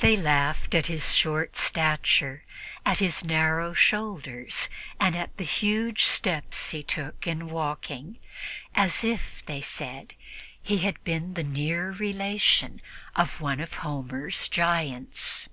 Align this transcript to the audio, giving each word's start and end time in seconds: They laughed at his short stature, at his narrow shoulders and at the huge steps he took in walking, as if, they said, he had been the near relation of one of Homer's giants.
They 0.00 0.16
laughed 0.16 0.74
at 0.74 0.88
his 0.88 1.14
short 1.14 1.56
stature, 1.56 2.42
at 2.84 2.98
his 2.98 3.24
narrow 3.24 3.74
shoulders 3.74 4.68
and 4.98 5.14
at 5.14 5.36
the 5.36 5.44
huge 5.44 6.02
steps 6.02 6.70
he 6.70 6.82
took 6.82 7.28
in 7.28 7.48
walking, 7.48 8.18
as 8.74 9.04
if, 9.04 9.46
they 9.46 9.60
said, 9.60 10.14
he 10.60 10.78
had 10.78 11.04
been 11.04 11.34
the 11.34 11.44
near 11.44 11.92
relation 11.92 12.82
of 13.14 13.40
one 13.40 13.60
of 13.60 13.74
Homer's 13.74 14.48
giants. 14.48 15.48